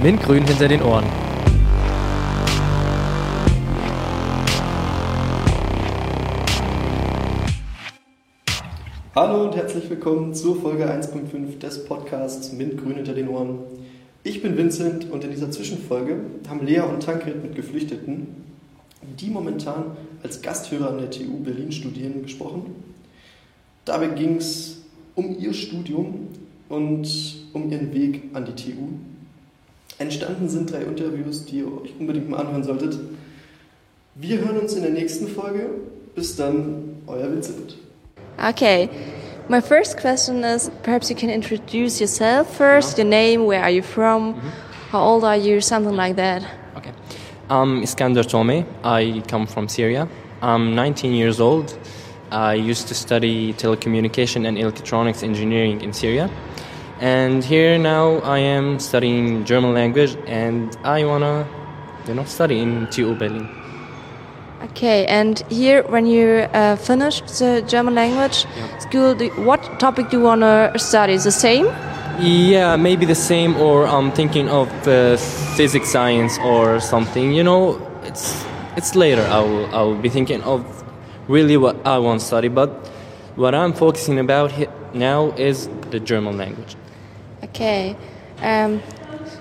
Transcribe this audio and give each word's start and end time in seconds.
Mintgrün 0.00 0.46
hinter 0.46 0.68
den 0.68 0.80
Ohren. 0.80 1.04
Hallo 9.16 9.42
und 9.42 9.56
herzlich 9.56 9.90
willkommen 9.90 10.34
zur 10.34 10.54
Folge 10.60 10.88
1.5 10.88 11.58
des 11.58 11.84
Podcasts 11.84 12.52
Mintgrün 12.52 12.94
hinter 12.94 13.12
den 13.12 13.28
Ohren. 13.28 13.58
Ich 14.22 14.40
bin 14.40 14.56
Vincent 14.56 15.10
und 15.10 15.24
in 15.24 15.32
dieser 15.32 15.50
Zwischenfolge 15.50 16.20
haben 16.48 16.64
Lea 16.64 16.82
und 16.82 17.02
Tankred 17.02 17.42
mit 17.42 17.56
Geflüchteten, 17.56 18.28
die 19.18 19.30
momentan 19.30 19.96
als 20.22 20.42
Gasthörer 20.42 20.90
an 20.90 20.98
der 20.98 21.10
TU 21.10 21.42
Berlin 21.42 21.72
studieren, 21.72 22.22
gesprochen. 22.22 22.76
Dabei 23.84 24.06
ging 24.06 24.36
es 24.36 24.80
um 25.16 25.36
ihr 25.40 25.52
Studium 25.52 26.28
und 26.68 27.36
um 27.52 27.68
ihren 27.68 27.92
Weg 27.92 28.30
an 28.32 28.44
die 28.44 28.54
TU. 28.54 28.90
Entstanden 29.98 30.48
sind 30.48 30.70
drei 30.70 30.82
Interviews, 30.82 31.44
die 31.44 31.58
ihr 31.58 31.66
euch 31.66 31.92
unbedingt 31.98 32.30
mal 32.30 32.38
anhören 32.38 32.62
solltet. 32.62 32.98
Wir 34.14 34.38
hören 34.38 34.58
uns 34.58 34.74
in 34.74 34.82
der 34.82 34.92
nächsten 34.92 35.26
Folge. 35.26 35.70
Bis 36.14 36.36
dann, 36.36 37.02
euer 37.06 37.30
Vincent. 37.30 37.76
Okay. 38.38 38.88
My 39.48 39.60
first 39.60 39.96
question 39.96 40.44
is 40.44 40.70
perhaps 40.82 41.08
you 41.08 41.16
can 41.16 41.30
introduce 41.30 42.00
yourself 42.00 42.54
first, 42.56 42.98
your 42.98 43.06
name, 43.06 43.46
where 43.46 43.62
are 43.62 43.70
you 43.70 43.82
from, 43.82 44.34
how 44.92 45.00
old 45.00 45.24
are 45.24 45.38
you, 45.38 45.60
something 45.60 45.96
like 45.96 46.16
that. 46.16 46.42
Okay. 46.76 46.92
I'm 47.48 47.82
Iskander 47.82 48.24
Tome. 48.24 48.66
I 48.84 49.22
come 49.26 49.46
from 49.46 49.68
Syria. 49.68 50.06
I'm 50.42 50.74
19 50.74 51.12
years 51.14 51.40
old. 51.40 51.76
I 52.30 52.54
used 52.54 52.88
to 52.88 52.94
study 52.94 53.54
telecommunication 53.54 54.46
and 54.46 54.58
electronics 54.58 55.22
engineering 55.22 55.80
in 55.80 55.92
Syria. 55.92 56.28
And 57.00 57.44
here 57.44 57.78
now 57.78 58.18
I 58.18 58.38
am 58.38 58.80
studying 58.80 59.44
German 59.44 59.72
language 59.72 60.16
and 60.26 60.76
I 60.82 61.04
wanna, 61.04 61.46
you 62.06 62.14
know, 62.14 62.24
study 62.24 62.58
in 62.58 62.88
TU 62.90 63.14
Berlin. 63.14 63.48
Okay, 64.64 65.06
and 65.06 65.38
here 65.48 65.84
when 65.84 66.06
you 66.06 66.48
uh, 66.52 66.74
finished 66.74 67.38
the 67.38 67.62
German 67.68 67.94
language 67.94 68.44
school, 68.80 69.14
do, 69.14 69.28
what 69.44 69.60
topic 69.78 70.10
do 70.10 70.18
you 70.18 70.22
want 70.24 70.40
to 70.40 70.72
study? 70.78 71.12
Is 71.12 71.22
the 71.22 71.30
same? 71.30 71.66
Yeah, 72.18 72.74
maybe 72.74 73.06
the 73.06 73.14
same, 73.14 73.56
or 73.56 73.86
I'm 73.86 74.10
thinking 74.10 74.48
of 74.48 74.68
uh, 74.88 75.16
physics, 75.56 75.90
science, 75.90 76.38
or 76.38 76.80
something. 76.80 77.32
You 77.32 77.44
know, 77.44 77.80
it's 78.02 78.44
it's 78.76 78.96
later. 78.96 79.22
I 79.30 79.38
will 79.38 79.66
I 79.72 79.82
will 79.82 79.94
be 80.02 80.08
thinking 80.08 80.42
of 80.42 80.64
really 81.28 81.56
what 81.56 81.76
I 81.86 81.98
want 81.98 82.18
to 82.20 82.26
study, 82.26 82.48
but 82.48 82.70
what 83.36 83.54
I'm 83.54 83.72
focusing 83.72 84.18
about 84.18 84.52
now 84.92 85.30
is 85.36 85.68
the 85.90 86.00
German 86.00 86.36
language. 86.36 86.74
Okay. 87.58 87.96
Um, 88.40 88.80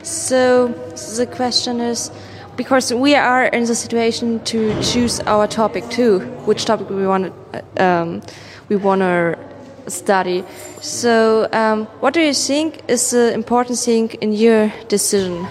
so 0.02 0.70
the 1.18 1.28
question 1.28 1.80
is 1.80 2.10
because 2.56 2.92
we 2.92 3.14
are 3.14 3.46
in 3.46 3.66
the 3.66 3.76
situation 3.76 4.40
to 4.46 4.74
choose 4.82 5.20
our 5.28 5.46
topic 5.46 5.88
too, 5.92 6.22
which 6.48 6.66
topic 6.66 6.90
we 6.90 7.06
want 7.06 7.32
to 7.52 7.64
um, 7.78 8.24
we 8.70 8.76
want 8.76 9.02
to 9.02 9.38
study. 9.86 10.44
So, 10.82 11.48
um, 11.54 11.86
what 12.02 12.16
do 12.16 12.22
you 12.22 12.34
think 12.34 12.82
is 12.88 13.12
the 13.12 13.36
important 13.36 13.78
thing 13.78 14.10
in 14.20 14.34
your 14.34 14.74
decision? 14.88 15.46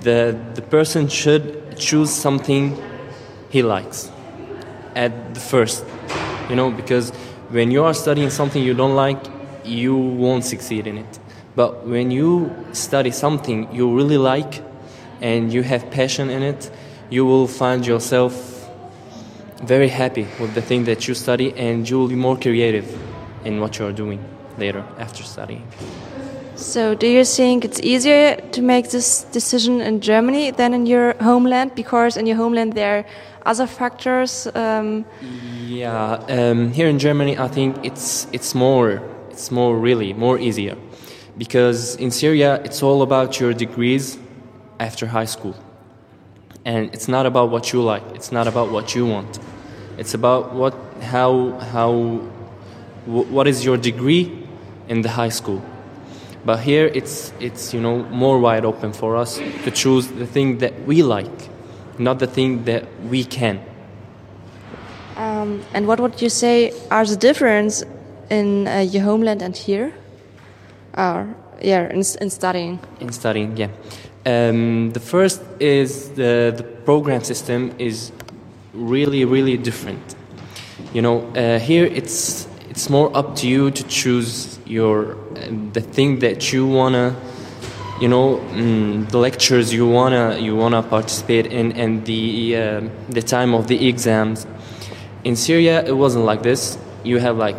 The 0.00 0.34
the 0.54 0.62
person 0.62 1.08
should 1.08 1.76
choose 1.76 2.10
something 2.10 2.74
he 3.50 3.62
likes 3.62 4.10
at 4.94 5.34
the 5.34 5.40
first, 5.40 5.84
you 6.48 6.56
know, 6.56 6.70
because 6.70 7.10
when 7.50 7.70
you 7.70 7.84
are 7.84 7.92
studying 7.92 8.30
something 8.30 8.62
you 8.62 8.72
don't 8.72 8.96
like, 8.96 9.22
you 9.62 9.94
won't 9.94 10.44
succeed 10.44 10.86
in 10.86 10.96
it. 10.96 11.18
But 11.54 11.86
when 11.86 12.10
you 12.10 12.50
study 12.72 13.10
something 13.10 13.68
you 13.74 13.94
really 13.94 14.18
like 14.18 14.62
and 15.20 15.52
you 15.52 15.62
have 15.62 15.90
passion 15.90 16.30
in 16.30 16.42
it, 16.42 16.70
you 17.10 17.26
will 17.26 17.46
find 17.46 17.86
yourself 17.86 18.32
very 19.62 19.88
happy 19.88 20.26
with 20.40 20.54
the 20.54 20.62
thing 20.62 20.84
that 20.84 21.06
you 21.06 21.14
study 21.14 21.52
and 21.56 21.88
you 21.88 21.98
will 21.98 22.08
be 22.08 22.16
more 22.16 22.36
creative 22.36 22.86
in 23.44 23.60
what 23.60 23.78
you 23.78 23.86
are 23.86 23.92
doing 23.92 24.18
later 24.58 24.84
after 24.98 25.22
studying. 25.22 25.66
So, 26.54 26.94
do 26.94 27.06
you 27.06 27.24
think 27.24 27.64
it's 27.64 27.80
easier 27.80 28.36
to 28.52 28.62
make 28.62 28.90
this 28.90 29.24
decision 29.32 29.80
in 29.80 30.00
Germany 30.00 30.50
than 30.50 30.74
in 30.74 30.86
your 30.86 31.14
homeland? 31.20 31.74
Because 31.74 32.16
in 32.16 32.26
your 32.26 32.36
homeland 32.36 32.74
there 32.74 32.98
are 32.98 33.04
other 33.46 33.66
factors. 33.66 34.46
Um, 34.54 35.04
Yeah, 35.66 36.20
um, 36.28 36.70
here 36.72 36.88
in 36.88 36.98
Germany, 36.98 37.38
I 37.38 37.48
think 37.48 37.76
it's 37.82 38.26
it's 38.32 38.54
more 38.54 39.00
it's 39.30 39.50
more 39.50 39.76
really 39.76 40.12
more 40.12 40.38
easier 40.38 40.76
because 41.42 41.96
in 41.96 42.10
Syria 42.12 42.60
it's 42.66 42.84
all 42.84 43.02
about 43.02 43.40
your 43.40 43.52
degrees 43.52 44.16
after 44.78 45.04
high 45.08 45.30
school, 45.36 45.56
and 46.64 46.80
it's 46.94 47.08
not 47.08 47.26
about 47.26 47.50
what 47.50 47.72
you 47.72 47.82
like. 47.82 48.04
It's 48.14 48.30
not 48.30 48.46
about 48.46 48.70
what 48.70 48.94
you 48.94 49.04
want. 49.06 49.40
It's 49.98 50.14
about 50.14 50.54
what 50.54 50.74
how 51.14 51.58
how 51.74 51.92
what 53.06 53.46
is 53.48 53.64
your 53.64 53.76
degree 53.76 54.24
in 54.88 55.02
the 55.02 55.08
high 55.08 55.30
school. 55.40 55.60
But 56.44 56.58
here 56.60 56.86
it's 56.94 57.32
it's 57.40 57.74
you 57.74 57.80
know 57.80 58.04
more 58.22 58.38
wide 58.38 58.64
open 58.64 58.92
for 58.92 59.16
us 59.16 59.40
to 59.64 59.70
choose 59.72 60.06
the 60.06 60.26
thing 60.26 60.58
that 60.58 60.72
we 60.86 61.02
like, 61.02 61.38
not 61.98 62.20
the 62.20 62.28
thing 62.28 62.64
that 62.70 62.84
we 63.10 63.24
can. 63.24 63.58
um, 65.16 65.62
and 65.74 65.86
what 65.88 65.98
would 66.00 66.22
you 66.22 66.30
say 66.30 66.72
are 66.90 67.04
the 67.04 67.16
difference 67.16 67.84
in 68.30 68.68
uh, 68.68 68.78
your 68.78 69.02
homeland 69.02 69.42
and 69.42 69.56
here? 69.56 69.92
Or 70.96 71.34
yeah, 71.62 71.88
in, 71.88 72.02
in 72.20 72.30
studying. 72.30 72.78
in 73.00 73.12
studying 73.12 73.56
yeah. 73.56 73.68
Um, 74.24 74.92
the 74.92 75.00
first 75.00 75.42
is 75.58 76.10
the, 76.10 76.52
the 76.56 76.62
program 76.62 77.24
system 77.24 77.74
is 77.78 78.12
really 78.72 79.24
really 79.24 79.56
different. 79.56 80.14
You 80.92 81.02
know 81.02 81.26
uh, 81.34 81.58
here 81.58 81.84
it's 81.86 82.46
it's 82.70 82.88
more 82.88 83.16
up 83.16 83.36
to 83.36 83.48
you 83.48 83.70
to 83.70 83.82
choose 83.84 84.58
your 84.66 85.12
uh, 85.12 85.48
the 85.72 85.80
thing 85.80 86.20
that 86.20 86.52
you 86.52 86.66
wanna 86.66 87.16
you 88.00 88.08
know 88.08 88.38
mm, 88.52 89.08
the 89.10 89.18
lectures 89.18 89.72
you 89.72 89.88
wanna 89.88 90.38
you 90.38 90.54
wanna 90.54 90.82
participate 90.82 91.46
in 91.46 91.72
and 91.72 92.04
the 92.06 92.56
um 92.56 92.90
the 93.08 93.22
time 93.22 93.54
of 93.54 93.66
the 93.66 93.88
exams. 93.88 94.46
In 95.24 95.36
syria 95.36 95.84
it 95.84 95.96
wasn't 95.96 96.24
like 96.24 96.42
this. 96.42 96.78
You 97.04 97.18
have 97.18 97.36
like 97.36 97.56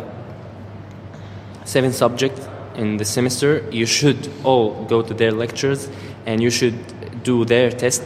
seven 1.64 1.92
subjects 1.92 2.48
in 2.76 2.96
the 2.96 3.04
semester 3.04 3.62
you 3.70 3.86
should 3.86 4.28
all 4.44 4.84
go 4.84 5.02
to 5.02 5.14
their 5.14 5.32
lectures 5.32 5.88
and 6.26 6.40
you 6.42 6.50
should 6.50 6.74
do 7.22 7.44
their 7.44 7.70
test 7.70 8.02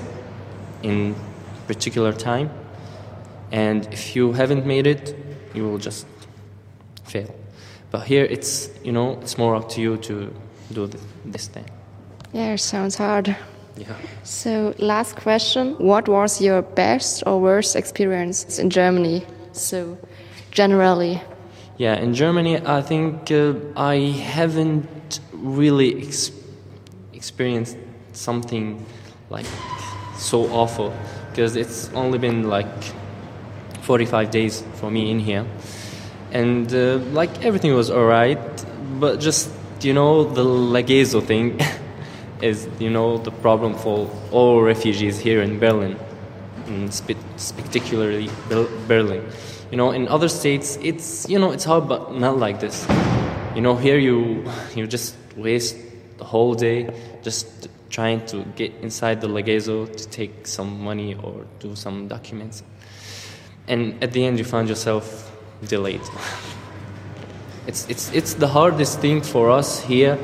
in 0.82 1.14
particular 1.66 2.12
time 2.12 2.50
and 3.52 3.86
if 3.92 4.14
you 4.16 4.32
haven't 4.32 4.66
made 4.66 4.86
it 4.86 5.14
you 5.54 5.64
will 5.64 5.78
just 5.78 6.06
fail 7.04 7.34
but 7.90 8.06
here 8.06 8.24
it's 8.24 8.68
you 8.84 8.92
know 8.92 9.18
it's 9.22 9.38
more 9.38 9.54
up 9.56 9.68
to 9.68 9.80
you 9.80 9.96
to 9.96 10.30
do 10.72 10.86
th- 10.86 11.02
this 11.24 11.48
thing 11.48 11.64
Yeah, 12.32 12.52
it 12.54 12.60
sounds 12.60 12.96
hard. 12.98 13.26
yeah 13.76 13.94
So, 14.22 14.74
last 14.78 15.16
question 15.16 15.74
What 15.78 16.08
was 16.08 16.40
your 16.40 16.62
best 16.62 17.22
or 17.26 17.40
worst 17.40 17.76
experience 17.76 18.58
in 18.58 18.68
Germany? 18.70 19.22
So, 19.52 19.96
generally. 20.50 21.20
Yeah, 21.78 21.94
in 21.94 22.12
Germany, 22.12 22.58
I 22.66 22.82
think 22.82 23.30
uh, 23.30 23.54
I 23.76 24.10
haven't 24.10 25.20
really 25.32 26.02
ex- 26.02 26.32
experienced 27.12 27.76
something 28.12 28.84
like 29.30 29.46
so 30.16 30.50
awful 30.50 30.92
because 31.30 31.54
it's 31.54 31.88
only 31.94 32.18
been 32.18 32.48
like 32.48 32.66
45 33.82 34.32
days 34.32 34.64
for 34.74 34.90
me 34.90 35.08
in 35.12 35.20
here, 35.20 35.46
and 36.32 36.66
uh, 36.74 36.96
like 37.12 37.44
everything 37.44 37.72
was 37.74 37.92
alright, 37.92 38.40
but 38.98 39.20
just 39.20 39.48
you 39.80 39.92
know 39.92 40.24
the 40.24 40.42
Lageso 40.44 41.24
thing 41.24 41.60
is 42.42 42.68
you 42.80 42.90
know 42.90 43.18
the 43.18 43.30
problem 43.30 43.74
for 43.74 44.10
all 44.32 44.62
refugees 44.62 45.20
here 45.20 45.42
in 45.42 45.60
Berlin, 45.60 45.96
in 46.69 46.91
spe- 46.91 47.17
particularly 47.56 48.31
Berlin. 48.87 49.25
You 49.70 49.76
know, 49.76 49.91
in 49.91 50.09
other 50.09 50.29
states, 50.29 50.79
it's 50.82 51.29
you 51.29 51.38
know 51.38 51.50
it's 51.53 51.65
hard, 51.65 51.88
but 51.88 52.15
not 52.15 52.38
like 52.38 52.61
this. 52.61 52.87
You 53.55 53.61
know, 53.61 53.76
here 53.76 53.99
you 53.99 54.44
you 54.75 54.87
just 54.87 55.17
waste 55.37 55.76
the 56.19 56.25
whole 56.25 56.55
day 56.55 56.88
just 57.23 57.69
trying 57.91 58.25
to 58.26 58.44
get 58.56 58.73
inside 58.82 59.20
the 59.20 59.29
Lageso 59.29 59.87
to 59.97 60.09
take 60.09 60.47
some 60.47 60.81
money 60.82 61.15
or 61.15 61.47
do 61.59 61.75
some 61.75 62.09
documents, 62.09 62.62
and 63.67 64.03
at 64.03 64.12
the 64.12 64.25
end 64.25 64.38
you 64.38 64.44
find 64.44 64.69
yourself 64.69 65.31
delayed. 65.67 66.03
it's 67.67 67.87
it's 67.88 68.12
it's 68.12 68.35
the 68.35 68.49
hardest 68.49 69.00
thing 69.00 69.20
for 69.20 69.50
us 69.50 69.82
here 69.82 70.19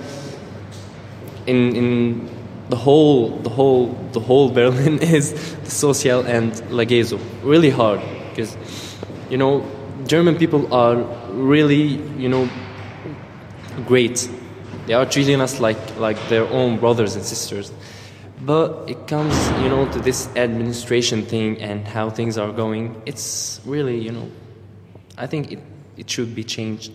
in 1.47 1.77
in 1.77 2.34
the 2.69 2.77
whole 2.77 3.31
the 3.39 3.51
whole 3.51 3.87
the 4.13 4.21
whole 4.21 4.51
Berlin 4.51 4.99
is 5.03 5.33
the 5.65 5.71
social 5.71 6.21
and 6.27 6.53
Lageso. 6.71 7.19
Really 7.43 7.71
hard 7.71 8.01
because 8.31 8.57
you 9.31 9.37
know 9.37 9.65
German 10.07 10.37
people 10.37 10.73
are 10.73 10.97
really 11.33 11.99
you 12.19 12.29
know 12.29 12.49
great. 13.87 14.29
They 14.87 14.95
are 14.95 15.07
treating 15.07 15.41
us 15.41 15.61
like 15.61 15.79
like 15.99 16.19
their 16.29 16.47
own 16.49 16.79
brothers 16.79 17.17
and 17.17 17.25
sisters. 17.25 17.73
But 18.41 18.91
it 18.91 19.07
comes, 19.07 19.35
you 19.63 19.71
know, 19.71 19.91
to 19.93 20.01
this 20.01 20.29
administration 20.37 21.25
thing 21.25 21.63
and 21.63 21.87
how 21.87 22.11
things 22.11 22.37
are 22.37 22.53
going. 22.53 23.01
It's 23.07 23.59
really, 23.65 23.99
you 23.99 24.13
know, 24.13 24.29
I 25.17 25.27
think 25.27 25.53
it, 25.53 25.61
it 25.97 26.11
should 26.11 26.35
be 26.35 26.45
changed 26.45 26.93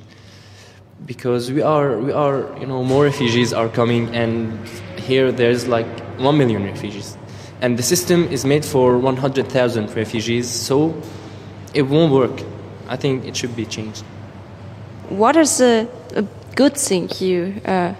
because 1.06 1.52
we 1.52 1.62
are 1.62 1.98
we 1.98 2.12
are 2.12 2.56
you 2.60 2.66
know 2.66 2.84
more 2.84 3.04
refugees 3.04 3.54
are 3.54 3.70
coming 3.70 4.14
and 4.14 4.60
here 5.10 5.32
there's 5.32 5.68
like 5.68 5.92
1 6.20 6.38
million 6.38 6.64
refugees. 6.64 7.18
And 7.62 7.78
the 7.78 7.84
system 7.84 8.28
is 8.32 8.46
made 8.46 8.64
for 8.64 8.98
100,000 8.98 9.96
refugees 9.96 10.48
so 10.50 10.94
it 11.74 11.82
won't 11.82 12.14
work. 12.14 12.44
I 12.88 12.96
think 12.96 13.26
it 13.26 13.36
should 13.36 13.56
be 13.56 13.66
changed. 13.66 14.04
What 15.10 15.36
is 15.36 15.60
a, 15.62 15.88
a 16.16 16.24
good 16.56 16.78
thing 16.78 17.10
you 17.20 17.62
uh, 17.66 17.94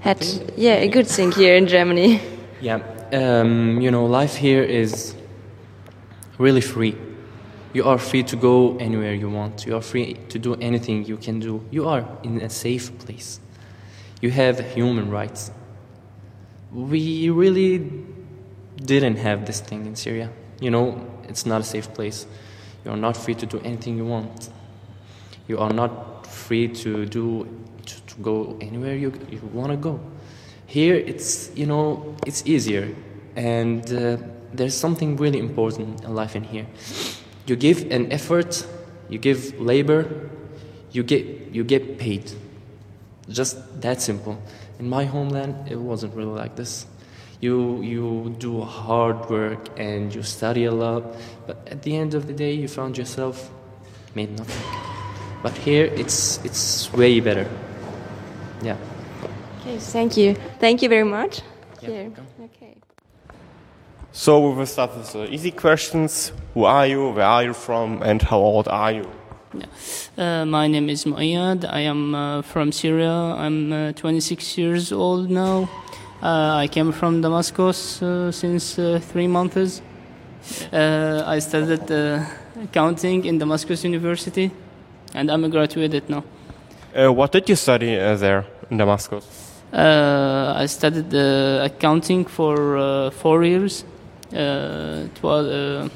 had? 0.00 0.24
Yeah, 0.56 0.74
a 0.74 0.88
good 0.88 1.06
thing 1.06 1.32
here 1.32 1.56
in 1.56 1.66
Germany. 1.66 2.20
yeah 2.60 2.80
um, 3.12 3.80
you 3.80 3.90
know 3.90 4.06
life 4.06 4.36
here 4.36 4.62
is 4.62 5.14
really 6.38 6.60
free. 6.60 6.96
You 7.72 7.84
are 7.84 7.98
free 7.98 8.22
to 8.24 8.36
go 8.36 8.76
anywhere 8.78 9.14
you 9.14 9.30
want. 9.30 9.66
You 9.66 9.76
are 9.76 9.82
free 9.82 10.14
to 10.28 10.38
do 10.38 10.54
anything 10.56 11.04
you 11.04 11.16
can 11.16 11.40
do. 11.40 11.64
You 11.70 11.88
are 11.88 12.06
in 12.22 12.40
a 12.40 12.50
safe 12.50 12.96
place. 12.98 13.40
You 14.20 14.30
have 14.30 14.60
human 14.74 15.10
rights 15.10 15.50
we 16.72 17.30
really 17.30 17.90
didn't 18.76 19.16
have 19.16 19.46
this 19.46 19.60
thing 19.60 19.86
in 19.86 19.96
Syria. 19.96 20.30
You 20.60 20.70
know, 20.70 21.06
it's 21.28 21.46
not 21.46 21.60
a 21.60 21.64
safe 21.64 21.92
place. 21.92 22.26
You 22.84 22.90
are 22.92 22.96
not 22.96 23.16
free 23.16 23.34
to 23.34 23.46
do 23.46 23.60
anything 23.60 23.96
you 23.96 24.06
want. 24.06 24.50
You 25.48 25.58
are 25.58 25.72
not 25.72 26.26
free 26.26 26.68
to 26.68 27.06
do 27.06 27.46
to, 27.86 28.00
to 28.06 28.14
go 28.22 28.56
anywhere 28.60 28.94
you, 28.94 29.12
you 29.30 29.40
want 29.52 29.70
to 29.70 29.76
go. 29.76 30.00
Here, 30.66 30.94
it's 30.94 31.50
you 31.54 31.66
know 31.66 32.16
it's 32.26 32.46
easier, 32.46 32.94
and 33.36 33.84
uh, 33.92 34.16
there's 34.52 34.74
something 34.74 35.16
really 35.16 35.38
important 35.38 36.02
in 36.02 36.14
life 36.14 36.34
in 36.34 36.44
here. 36.44 36.66
You 37.46 37.56
give 37.56 37.90
an 37.90 38.10
effort, 38.12 38.66
you 39.08 39.18
give 39.18 39.60
labor, 39.60 40.30
you 40.92 41.02
get 41.02 41.26
you 41.52 41.64
get 41.64 41.98
paid. 41.98 42.32
Just 43.28 43.80
that 43.82 44.00
simple. 44.00 44.40
In 44.82 44.88
my 44.88 45.04
homeland, 45.04 45.70
it 45.70 45.78
wasn't 45.78 46.12
really 46.16 46.36
like 46.40 46.56
this. 46.56 46.86
You 47.40 47.82
you 47.82 48.34
do 48.38 48.62
hard 48.62 49.30
work 49.30 49.78
and 49.78 50.12
you 50.12 50.24
study 50.24 50.64
a 50.64 50.72
lot, 50.72 51.04
but 51.46 51.56
at 51.70 51.82
the 51.82 51.96
end 51.96 52.14
of 52.14 52.26
the 52.26 52.32
day, 52.32 52.52
you 52.52 52.66
found 52.66 52.98
yourself 52.98 53.48
made 54.16 54.36
nothing. 54.36 54.62
But 55.40 55.56
here, 55.56 55.84
it's 55.84 56.40
it's 56.44 56.92
way 56.92 57.20
better. 57.20 57.46
Yeah. 58.60 58.76
Okay, 59.60 59.78
thank 59.78 60.16
you. 60.16 60.34
Thank 60.58 60.82
you 60.82 60.88
very 60.88 61.04
much. 61.04 61.42
Yeah, 61.80 61.88
Here. 61.88 62.12
Okay. 62.40 62.74
So 64.10 64.40
we 64.40 64.56
will 64.56 64.66
start 64.66 64.96
with 64.96 65.12
the 65.12 65.32
easy 65.32 65.52
questions. 65.52 66.32
Who 66.54 66.64
are 66.64 66.88
you? 66.88 67.10
Where 67.10 67.26
are 67.26 67.44
you 67.44 67.54
from? 67.54 68.02
And 68.02 68.20
how 68.20 68.38
old 68.38 68.66
are 68.66 68.92
you? 68.92 69.06
Uh, 69.54 70.44
my 70.46 70.66
name 70.66 70.88
is 70.88 71.04
Muayyad. 71.04 71.66
I 71.70 71.80
am 71.80 72.14
uh, 72.14 72.42
from 72.42 72.72
Syria. 72.72 73.10
I'm 73.10 73.72
uh, 73.72 73.92
26 73.92 74.56
years 74.58 74.92
old 74.92 75.30
now. 75.30 75.68
Uh, 76.22 76.54
I 76.56 76.68
came 76.68 76.92
from 76.92 77.20
Damascus 77.20 78.02
uh, 78.02 78.32
since 78.32 78.78
uh, 78.78 79.00
three 79.02 79.26
months. 79.26 79.82
Uh, 80.72 81.22
I 81.26 81.38
studied 81.40 81.90
uh, 81.90 82.24
accounting 82.62 83.24
in 83.24 83.38
Damascus 83.38 83.84
University, 83.84 84.50
and 85.14 85.30
I'm 85.30 85.44
a 85.44 85.48
graduate 85.48 86.08
now. 86.08 86.24
Uh, 86.94 87.12
what 87.12 87.32
did 87.32 87.48
you 87.48 87.56
study 87.56 87.98
uh, 87.98 88.16
there 88.16 88.44
in 88.70 88.78
Damascus? 88.78 89.24
Uh, 89.72 90.54
I 90.56 90.66
studied 90.66 91.14
uh, 91.14 91.64
accounting 91.64 92.24
for 92.24 92.76
uh, 92.76 93.10
four 93.10 93.44
years. 93.44 93.84
Uh, 94.32 95.06
it 95.06 95.22
was, 95.22 95.46
uh, 95.46 95.88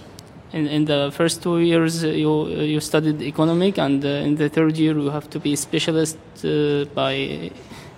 in, 0.52 0.66
in 0.66 0.84
the 0.84 1.10
first 1.12 1.42
two 1.42 1.58
years, 1.58 2.04
uh, 2.04 2.08
you 2.08 2.48
you 2.48 2.80
studied 2.80 3.20
economic, 3.22 3.78
and 3.78 4.04
uh, 4.04 4.08
in 4.08 4.36
the 4.36 4.48
third 4.48 4.76
year, 4.76 4.96
you 4.96 5.10
have 5.10 5.28
to 5.30 5.38
be 5.40 5.56
specialist 5.56 6.18
uh, 6.44 6.84
by 6.94 7.50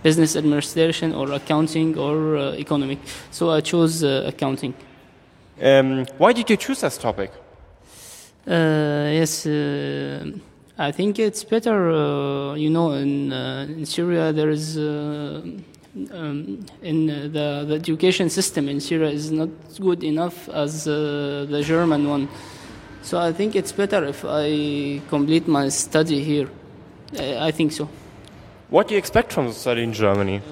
business 0.03 0.37
administration 0.37 1.15
or 1.15 1.33
accounting 1.33 1.99
or 1.99 2.37
uh, 2.37 2.53
economic. 2.53 2.99
So 3.31 3.51
I 3.51 3.61
chose 3.61 4.05
uh, 4.05 4.25
accounting. 4.27 4.75
Um, 5.61 6.07
why 6.19 6.33
did 6.33 6.49
you 6.51 6.57
choose 6.57 6.81
this 6.81 6.99
topic? 6.99 7.33
Uh, 8.47 9.11
yes, 9.13 9.45
uh, 9.47 10.25
I 10.79 10.93
think 10.93 11.19
it's 11.19 11.45
better. 11.45 11.91
Uh, 11.91 12.55
you 12.55 12.71
know, 12.71 12.93
in, 12.93 13.33
uh, 13.33 13.67
in 13.69 13.85
Syria, 13.85 14.33
there 14.33 14.51
is 14.51 14.79
uh, 14.79 15.43
um, 16.13 16.65
in 16.83 17.11
uh, 17.11 17.15
the 17.37 17.65
the 17.69 17.75
education 17.75 18.31
system 18.31 18.69
in 18.69 18.81
Syria 18.81 19.11
is 19.11 19.31
not 19.31 19.49
good 19.81 20.03
enough 20.05 20.49
as 20.49 20.87
uh, 20.87 21.47
the 21.49 21.63
German 21.63 22.09
one. 22.09 22.29
So 23.03 23.19
I 23.19 23.33
think 23.33 23.55
it's 23.55 23.73
better 23.73 24.05
if 24.05 24.25
I 24.25 25.01
complete 25.09 25.49
my 25.49 25.69
study 25.71 26.23
here. 26.23 26.49
I, 27.19 27.49
I 27.49 27.51
think 27.53 27.73
so. 27.73 27.89
What 28.71 28.89
do 28.89 28.95
you 28.95 28.99
expect 28.99 29.33
from 29.33 29.47
the 29.47 29.55
study 29.55 29.83
in 29.83 29.93
Germany? 29.93 30.43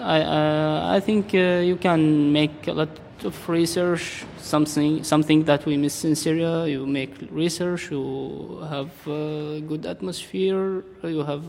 I 0.00 0.20
uh, 0.22 0.96
I 0.96 1.00
think 1.00 1.34
uh, 1.34 1.62
you 1.64 1.76
can 1.76 2.32
make 2.32 2.66
a 2.68 2.72
lot 2.72 2.88
of 3.24 3.48
research. 3.48 4.24
Something 4.38 5.04
something 5.04 5.44
that 5.44 5.66
we 5.66 5.76
miss 5.76 6.04
in 6.04 6.14
Syria. 6.16 6.66
You 6.66 6.86
make 6.86 7.14
research. 7.30 7.90
You 7.90 8.66
have 8.68 8.90
uh, 9.06 9.60
good 9.60 9.86
atmosphere. 9.86 10.84
You 11.02 11.22
have 11.24 11.44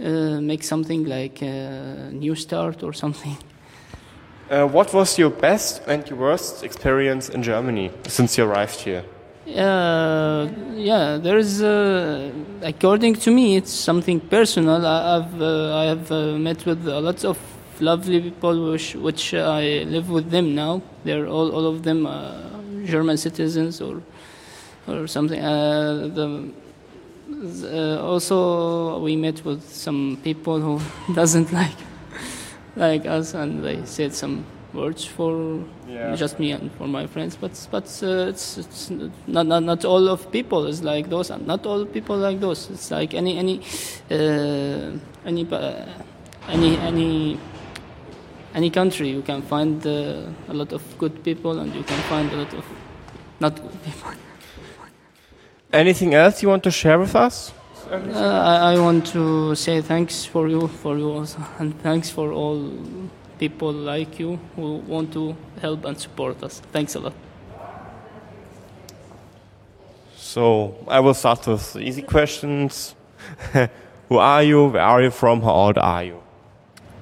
uh, 0.00 0.40
make 0.40 0.62
something 0.62 1.04
like 1.04 1.42
a 1.42 2.10
new 2.12 2.34
start 2.34 2.82
or 2.82 2.92
something. 2.92 3.36
Uh, 4.50 4.66
what 4.66 4.92
was 4.92 5.18
your 5.18 5.30
best 5.30 5.82
and 5.86 6.08
your 6.08 6.18
worst 6.18 6.62
experience 6.62 7.28
in 7.28 7.42
Germany 7.42 7.90
since 8.06 8.36
you 8.36 8.44
arrived 8.44 8.80
here? 8.80 9.04
Uh, 9.46 10.48
yeah, 10.74 11.18
there 11.18 11.38
is. 11.38 11.62
Uh, 11.62 12.30
according 12.62 13.14
to 13.14 13.30
me, 13.30 13.56
it's 13.56 13.72
something 13.72 14.20
personal. 14.20 14.86
I, 14.86 15.16
I've 15.16 15.40
uh, 15.40 15.76
I 15.76 15.84
have 15.84 16.10
uh, 16.10 16.38
met 16.38 16.64
with 16.64 16.86
a 16.88 17.00
lot 17.00 17.24
of 17.24 17.38
lovely 17.80 18.20
people, 18.20 18.70
which 18.70 18.94
which 18.94 19.34
I 19.34 19.84
live 19.84 20.08
with 20.08 20.30
them 20.30 20.54
now. 20.54 20.82
They're 21.04 21.26
all 21.26 21.52
all 21.52 21.66
of 21.66 21.82
them 21.82 22.06
uh, 22.06 22.32
German 22.86 23.18
citizens 23.18 23.80
or 23.80 24.02
or 24.88 25.06
something. 25.06 25.40
Uh, 25.40 26.08
the, 26.14 26.50
uh, 27.64 28.00
also, 28.02 28.98
we 29.00 29.16
met 29.16 29.44
with 29.44 29.62
some 29.72 30.18
people 30.22 30.60
who 30.60 30.80
doesn't 31.14 31.52
like 31.52 31.76
like 32.76 33.06
us, 33.06 33.34
and 33.34 33.62
they 33.64 33.84
said 33.84 34.12
some 34.14 34.44
words 34.72 35.04
for 35.04 35.60
Yeah. 35.88 36.16
just 36.16 36.38
me 36.38 36.50
and 36.52 36.70
for 36.72 36.88
my 36.88 37.06
friends. 37.06 37.36
But 37.36 37.68
but 37.70 37.84
uh, 38.02 38.28
it's, 38.30 38.58
it's 38.58 38.90
not, 39.26 39.46
not 39.46 39.62
not 39.62 39.84
all 39.84 40.08
of 40.08 40.30
people 40.32 40.66
is 40.66 40.82
like 40.82 41.08
those, 41.08 41.30
and 41.30 41.46
not 41.46 41.66
all 41.66 41.84
people 41.86 42.16
like 42.16 42.40
those. 42.40 42.68
It's 42.70 42.90
like 42.90 43.14
any 43.14 43.38
any 43.38 43.60
uh, 44.10 44.98
any 45.24 45.46
uh, 45.52 45.86
any 46.48 46.76
any 46.78 47.38
any 48.54 48.70
country 48.70 49.08
you 49.08 49.22
can 49.22 49.42
find 49.42 49.86
uh, 49.86 50.26
a 50.48 50.54
lot 50.54 50.72
of 50.72 50.82
good 50.98 51.22
people, 51.24 51.58
and 51.60 51.74
you 51.74 51.82
can 51.84 52.00
find 52.10 52.32
a 52.32 52.36
lot 52.36 52.54
of 52.54 52.64
not 53.40 53.54
good 53.62 53.82
people. 53.84 54.10
Anything 55.74 56.14
else 56.14 56.40
you 56.40 56.48
want 56.48 56.62
to 56.62 56.70
share 56.70 57.00
with 57.00 57.16
us? 57.16 57.52
Uh, 57.90 57.96
I, 57.96 58.74
I 58.74 58.78
want 58.78 59.06
to 59.08 59.56
say 59.56 59.80
thanks 59.80 60.24
for 60.24 60.48
you, 60.48 60.68
for 60.68 60.96
you 60.96 61.10
also, 61.10 61.44
and 61.58 61.76
thanks 61.82 62.10
for 62.10 62.30
all 62.30 62.70
people 63.40 63.72
like 63.72 64.20
you 64.20 64.38
who 64.54 64.76
want 64.86 65.12
to 65.14 65.36
help 65.60 65.84
and 65.84 65.98
support 65.98 66.40
us. 66.44 66.60
Thanks 66.72 66.94
a 66.94 67.00
lot. 67.00 67.12
So 70.16 70.76
I 70.86 71.00
will 71.00 71.14
start 71.14 71.44
with 71.48 71.76
easy 71.76 72.02
questions. 72.02 72.94
Who 74.08 74.18
are 74.18 74.44
you? 74.44 74.66
Where 74.68 74.82
are 74.82 75.02
you 75.02 75.10
from? 75.10 75.42
How 75.42 75.50
old 75.50 75.78
are 75.78 76.04
you? 76.04 76.22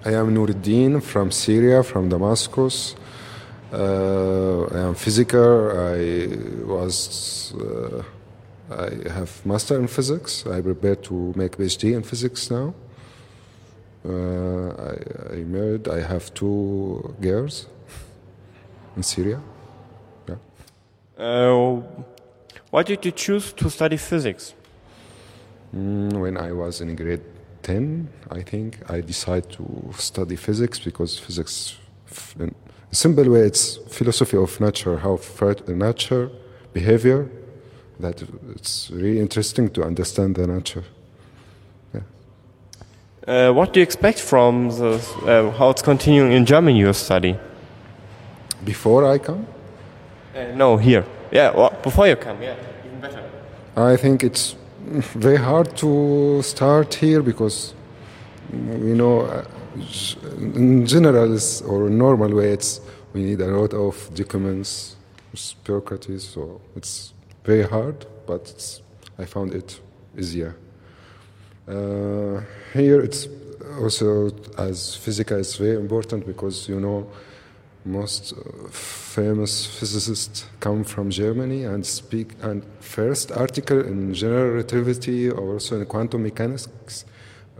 I 0.02 0.14
am 0.14 0.34
Nuruddin 0.34 1.02
from 1.02 1.30
Syria, 1.30 1.82
from 1.82 2.08
Damascus. 2.08 2.94
Uh, 3.70 4.62
I 4.64 4.78
am 4.88 4.94
physiker. 4.94 5.52
I 5.92 6.64
was. 6.64 7.52
Uh, 7.54 8.02
I 8.70 9.08
have 9.10 9.44
master 9.44 9.78
in 9.78 9.86
physics. 9.88 10.46
I 10.46 10.60
prepare 10.60 10.96
to 10.96 11.32
make 11.36 11.56
PhD 11.56 11.94
in 11.94 12.02
physics 12.02 12.50
now. 12.50 12.74
Uh, 14.04 14.68
I, 14.90 15.34
I 15.34 15.36
married. 15.44 15.88
I 15.88 16.00
have 16.00 16.32
two 16.34 17.14
girls 17.20 17.66
in 18.96 19.02
Syria. 19.02 19.40
Yeah. 20.28 20.36
Uh, 21.18 21.82
why 22.70 22.82
did 22.82 23.04
you 23.04 23.12
choose 23.12 23.52
to 23.52 23.70
study 23.70 23.96
physics? 23.96 24.54
Mm, 25.74 26.20
when 26.20 26.36
I 26.36 26.52
was 26.52 26.80
in 26.80 26.94
grade 26.96 27.22
10, 27.62 28.08
I 28.30 28.42
think, 28.42 28.78
I 28.90 29.00
decided 29.00 29.50
to 29.52 29.92
study 29.96 30.36
physics 30.36 30.78
because 30.78 31.18
physics, 31.18 31.76
in 32.38 32.54
simple 32.90 33.30
way, 33.30 33.40
it's 33.40 33.76
philosophy 33.88 34.36
of 34.36 34.60
nature, 34.60 34.98
how 34.98 35.18
nature, 35.68 36.30
behavior, 36.72 37.28
that 38.02 38.22
it's 38.54 38.90
really 38.90 39.20
interesting 39.20 39.70
to 39.70 39.84
understand 39.84 40.34
the 40.34 40.46
nature. 40.46 40.84
Uh, 43.24 43.52
what 43.52 43.72
do 43.72 43.78
you 43.78 43.84
expect 43.84 44.18
from 44.18 44.68
the, 44.68 44.94
uh, 45.26 45.56
how 45.56 45.70
it's 45.70 45.82
continuing 45.82 46.32
in 46.32 46.44
Germany, 46.44 46.80
your 46.80 46.92
study? 46.92 47.38
before 48.64 49.04
I 49.06 49.18
come. 49.18 49.46
Uh, 50.34 50.54
no, 50.54 50.76
here. 50.76 51.04
Yeah, 51.30 51.50
well, 51.50 51.76
before 51.82 52.08
you 52.08 52.16
come, 52.16 52.42
yeah, 52.42 52.56
even 52.84 53.00
better. 53.00 53.22
I 53.76 53.96
think 53.96 54.22
it's 54.22 54.56
very 55.14 55.36
hard 55.36 55.76
to 55.78 56.42
start 56.42 56.94
here 56.94 57.22
because 57.22 57.74
you 58.52 58.94
know, 58.94 59.20
uh, 59.20 59.44
in 60.38 60.86
general 60.86 61.38
or 61.66 61.88
normal 61.88 62.34
way, 62.34 62.52
it's 62.52 62.80
we 63.12 63.22
need 63.22 63.40
a 63.40 63.46
lot 63.46 63.72
of 63.74 64.10
documents, 64.14 64.96
bureaucracies, 65.64 66.28
so 66.28 66.60
it's 66.76 67.12
very 67.44 67.62
hard. 67.62 68.06
But 68.26 68.80
I 69.18 69.24
found 69.24 69.54
it 69.54 69.80
easier. 70.16 70.56
Uh, 71.68 72.40
here 72.72 73.00
it's 73.00 73.28
also 73.80 74.30
as 74.58 74.96
physics 74.96 75.32
is 75.32 75.56
very 75.56 75.76
important 75.76 76.26
because 76.26 76.68
you 76.68 76.80
know 76.80 77.06
most 77.84 78.32
uh, 78.32 78.68
famous 78.70 79.66
physicists 79.66 80.46
come 80.60 80.84
from 80.84 81.10
Germany 81.10 81.64
and 81.64 81.84
speak 81.84 82.34
and 82.42 82.64
first 82.80 83.32
article 83.32 83.80
in 83.80 84.14
general 84.14 84.52
relativity 84.52 85.30
or 85.30 85.54
also 85.54 85.80
in 85.80 85.86
quantum 85.86 86.22
mechanics 86.22 87.04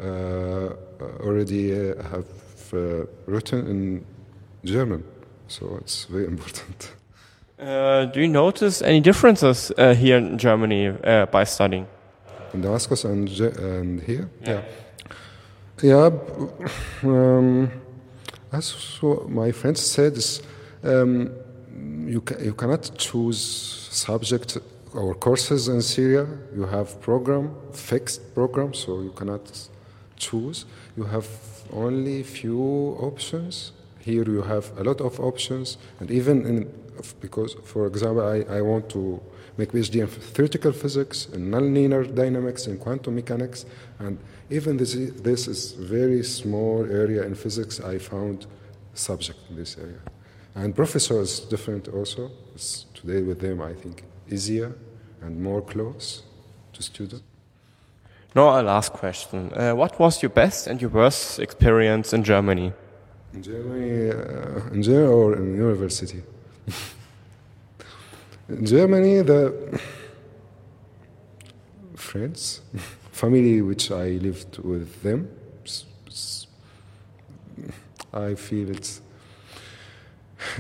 uh, 0.00 0.70
already 1.20 1.72
uh, 1.72 2.02
have 2.02 2.26
uh, 2.72 3.04
written 3.26 3.66
in 3.66 4.04
German 4.64 5.04
so 5.48 5.76
it's 5.80 6.04
very 6.04 6.26
important 6.26 6.92
Uh, 7.62 8.06
do 8.06 8.20
you 8.20 8.26
notice 8.28 8.82
any 8.82 9.00
differences 9.00 9.70
uh, 9.78 9.94
here 9.94 10.16
in 10.18 10.36
Germany 10.36 10.88
uh, 10.88 11.26
by 11.26 11.44
studying? 11.44 11.86
in 12.54 12.60
Damascus 12.60 13.04
and, 13.04 13.30
and 13.40 14.02
here 14.02 14.28
yeah 14.46 14.60
yeah 15.82 16.10
b- 16.10 17.08
um, 17.08 17.70
as 18.52 18.74
my 19.28 19.50
friends 19.52 19.80
said 19.80 20.18
um, 20.84 21.30
you, 22.06 22.20
ca- 22.20 22.38
you 22.42 22.52
cannot 22.52 22.90
choose 22.98 23.40
subject 23.90 24.58
or 24.94 25.14
courses 25.14 25.68
in 25.68 25.80
Syria. 25.80 26.26
You 26.54 26.66
have 26.66 27.00
program, 27.00 27.54
fixed 27.72 28.34
program, 28.34 28.74
so 28.74 29.00
you 29.00 29.10
cannot 29.10 29.50
choose. 30.16 30.66
You 30.96 31.04
have 31.04 31.26
only 31.72 32.22
few 32.22 32.60
options. 33.00 33.72
Here 34.04 34.24
you 34.24 34.42
have 34.42 34.76
a 34.78 34.82
lot 34.82 35.00
of 35.00 35.20
options, 35.20 35.78
and 36.00 36.10
even 36.10 36.46
in 36.46 36.72
because, 37.20 37.54
for 37.64 37.86
example, 37.86 38.22
I, 38.22 38.58
I 38.58 38.60
want 38.60 38.88
to 38.90 39.20
make 39.56 39.72
PhD 39.72 40.00
in 40.00 40.06
theoretical 40.06 40.72
physics, 40.72 41.26
in 41.32 41.50
nonlinear 41.50 42.14
dynamics, 42.14 42.66
in 42.66 42.78
quantum 42.78 43.14
mechanics, 43.14 43.64
and 43.98 44.18
even 44.50 44.76
this 44.76 44.94
is, 44.94 45.22
this 45.22 45.48
is 45.48 45.72
very 45.72 46.22
small 46.22 46.84
area 46.84 47.22
in 47.24 47.34
physics. 47.34 47.80
I 47.80 47.98
found 47.98 48.46
subject 48.94 49.38
in 49.50 49.56
this 49.56 49.76
area. 49.78 50.00
And 50.54 50.74
professor 50.74 51.20
is 51.20 51.40
different 51.40 51.88
also. 51.88 52.30
It's 52.54 52.86
today 52.94 53.22
with 53.22 53.40
them, 53.40 53.62
I 53.62 53.72
think, 53.72 54.04
easier 54.30 54.74
and 55.22 55.40
more 55.40 55.62
close 55.62 56.22
to 56.74 56.82
student. 56.82 57.22
No, 58.34 58.48
a 58.48 58.62
last 58.62 58.92
question. 58.92 59.52
Uh, 59.54 59.72
what 59.72 59.98
was 59.98 60.22
your 60.22 60.30
best 60.30 60.66
and 60.66 60.80
your 60.80 60.90
worst 60.90 61.38
experience 61.38 62.12
in 62.12 62.22
Germany? 62.22 62.72
In 63.34 63.42
Germany, 63.42 64.10
uh, 64.10 64.74
in 64.74 64.82
Germany 64.82 65.12
or 65.12 65.36
in 65.36 65.56
university? 65.56 66.22
in 68.48 68.66
Germany, 68.66 69.22
the 69.22 69.80
friends, 71.94 72.60
family 73.12 73.62
which 73.62 73.90
I 73.90 74.18
lived 74.20 74.58
with 74.58 75.02
them, 75.02 75.28
I 78.12 78.34
feel 78.34 78.70
it's 78.70 79.00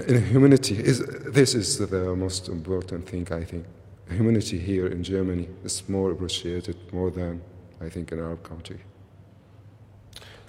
in 0.06 0.24
humanity 0.26 0.76
is 0.78 1.00
this 1.34 1.54
is 1.54 1.78
the 1.78 2.14
most 2.16 2.48
important 2.48 3.08
thing 3.08 3.26
I 3.30 3.44
think. 3.44 3.66
Humanity 4.08 4.58
here 4.58 4.86
in 4.86 5.02
Germany 5.02 5.48
is 5.64 5.82
more 5.88 6.12
appreciated 6.12 6.76
more 6.92 7.10
than 7.10 7.40
I 7.80 7.88
think 7.88 8.12
in 8.12 8.20
our 8.20 8.36
country. 8.36 8.80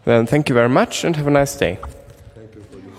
Then 0.06 0.27
thank 0.27 0.50
you 0.50 0.56
very 0.56 0.70
much 0.70 1.03
and 1.03 1.15
have 1.15 1.27
a 1.27 1.32
nice 1.32 1.56
day. 1.56 1.80
приходил. 2.53 2.91